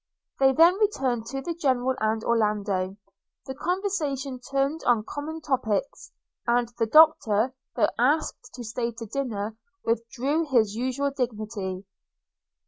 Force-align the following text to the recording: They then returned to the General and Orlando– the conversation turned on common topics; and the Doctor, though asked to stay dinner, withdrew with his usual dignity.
They 0.39 0.51
then 0.51 0.79
returned 0.79 1.27
to 1.27 1.41
the 1.43 1.53
General 1.53 1.95
and 1.99 2.23
Orlando– 2.23 2.97
the 3.45 3.53
conversation 3.53 4.39
turned 4.39 4.81
on 4.83 5.03
common 5.07 5.41
topics; 5.41 6.11
and 6.47 6.67
the 6.79 6.87
Doctor, 6.87 7.53
though 7.75 7.89
asked 7.99 8.51
to 8.55 8.63
stay 8.63 8.89
dinner, 8.89 9.57
withdrew 9.85 10.39
with 10.39 10.49
his 10.49 10.73
usual 10.73 11.11
dignity. 11.11 11.85